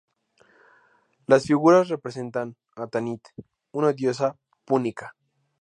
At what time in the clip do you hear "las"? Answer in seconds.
1.27-1.45